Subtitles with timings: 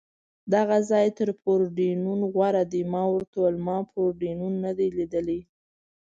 [0.53, 5.39] دغه ځای تر پورډېنون غوره دی، ما ورته وویل: ما پورډېنون نه دی لیدلی.